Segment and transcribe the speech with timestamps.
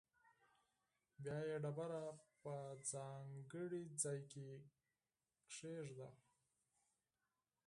[1.23, 2.03] بیا یې ډبره
[2.43, 2.53] په
[2.91, 4.49] ځانګړي ځاې کې
[5.51, 6.09] کېښوده.